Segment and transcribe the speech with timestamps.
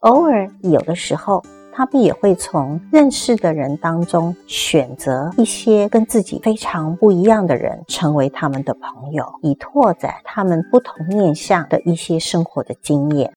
[0.00, 1.42] 偶尔有的时候，
[1.74, 13.34] 他们也会从认识的人当中选择一些跟自己非常不一样的人，成为他们的朋友，以拓展他们不同面向的一些生活的经验。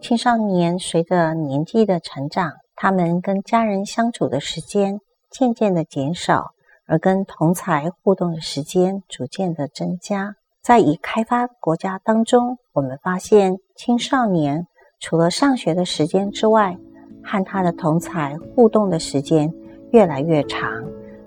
[0.00, 6.52] 青少年随着年纪的成长，他们跟家人相处的时间渐渐的减少。
[6.88, 14.66] 而跟同才互动的时间逐渐的增加，在已开发国家当中，我们发现青少年
[14.98, 16.76] 除了上学的时间之外，
[17.22, 19.52] 和他的同才互动的时间
[19.90, 20.82] 越来越长，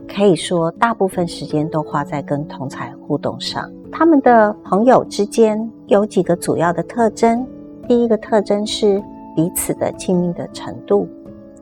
[0.07, 3.71] 可以说大部分时间都花在跟同才互动上。
[3.91, 7.47] 他们的朋友之间有几个主要的特征：
[7.87, 8.99] 第一个特征是
[9.35, 11.05] 彼此的亲密的程度；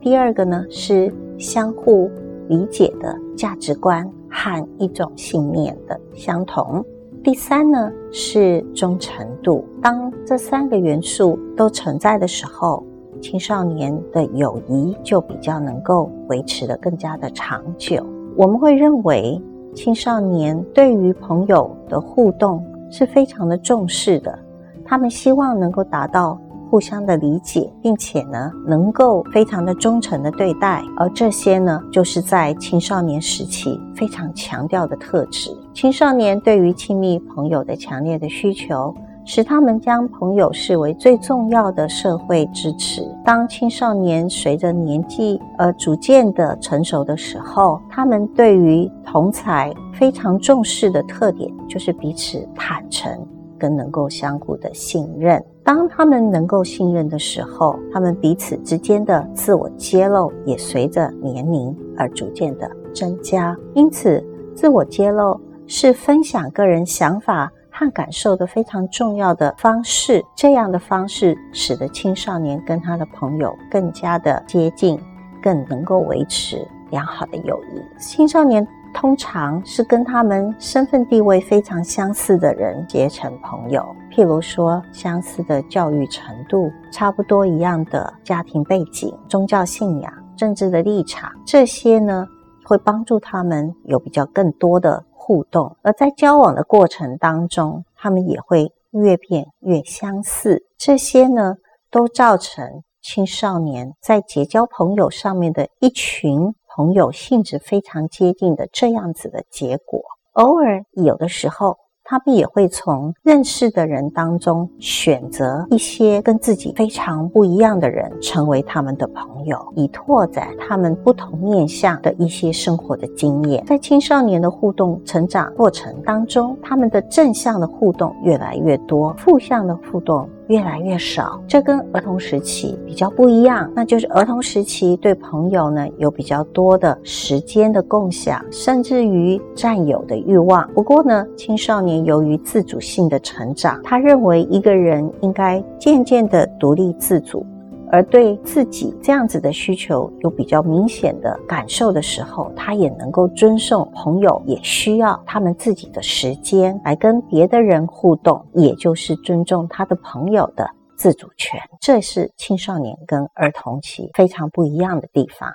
[0.00, 2.10] 第二个呢是相互。
[2.50, 6.84] 理解的价值观和一种信念的相同。
[7.22, 9.64] 第三呢是忠诚度。
[9.80, 12.84] 当这三个元素都存在的时候，
[13.20, 18.04] 青少年的友谊就比较能够维持的更加的长久。
[18.36, 19.40] 我们会认为
[19.72, 24.36] 青少年对于朋友的互动是非常的重视的，
[24.84, 26.36] 他们希望能够达到。
[26.70, 35.50] 互相的理解，并且呢，能够非常的忠诚的对待，而这些呢，就是在青少年时期非常强调的特质。
[35.74, 43.02] 青少年对于亲密朋友的强烈的需求，使他们将朋友视为最重要的社会支持。
[43.24, 53.12] 当青少年随着年纪而逐渐的成熟的时候，他们对于同才非常重视的特点，就是彼此坦诚。
[53.58, 55.38] 跟能够相互的信任，
[55.70, 63.56] 当他们能够信任的时候，他们彼此之间的自我揭露也随着年龄而逐渐的增加。
[63.72, 64.20] 因此，
[64.52, 70.20] 自我揭露是分享个人想法和感受的非常重要的方式。
[70.34, 74.98] 这样的方式使得青少年跟他的朋友更加的接近，
[75.40, 77.80] 更能够维持良好的友谊。
[77.96, 78.66] 青少年。
[78.92, 92.26] 通常是跟他们身份地位非常相似的人结成朋友，譬如说相似的教育程度、差不多一样的家庭背景、宗教信仰、政治的立场，这些呢
[92.64, 100.64] 会帮助他们有比较更多的互动，而在交往的过程当中，他们也会越变越相似。
[100.76, 101.54] 这些呢
[101.90, 106.54] 都造成青少年在结交朋友上面的一群。
[106.76, 110.00] 朋友性质非常接近的这样子的结果，
[110.32, 123.64] 偶尔有的时候，他们也会从认识的人当中选择一些跟自己非常不一样的人，成为他们的朋友，以拓展他们不同面向的一些生活的经验。
[123.66, 130.28] 在青少年的互动成长过程当中，他们的正向的互动越来越多，负向的互动。
[130.50, 133.70] 越来越少，这跟儿童时期比较不一样。
[133.72, 140.68] 那就是儿童时期对朋友呢有比较多的时间的共享，甚至于占有的欲望。
[140.74, 147.46] 不过呢，青少年由于自主性的成长，他认为一个人应该渐渐的独立自主。
[147.92, 161.60] 而对自己这样子的需求有比较明显的感受的时候，他也能够尊重朋友，也需要他们自己的时间来跟别的人互动，也就是尊重他的朋友的自主权。
[161.80, 165.50] 这是青少年跟儿童期非常不一样的地方。